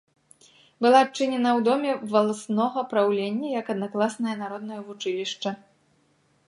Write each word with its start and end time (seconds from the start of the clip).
Была 0.85 1.01
адчынена 1.05 1.49
ў 1.57 1.65
доме 1.67 1.91
валаснога 2.15 2.79
праўлення 2.95 3.47
як 3.59 3.65
аднакласнае 3.75 4.35
народнае 4.45 4.81
вучылішча. 4.89 5.49